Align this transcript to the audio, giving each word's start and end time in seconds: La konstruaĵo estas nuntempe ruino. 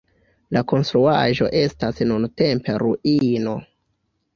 La 0.55 0.63
konstruaĵo 0.71 1.51
estas 1.61 2.03
nuntempe 2.15 2.83
ruino. 2.87 3.61